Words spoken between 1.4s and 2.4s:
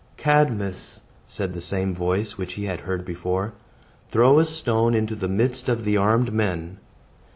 the same voice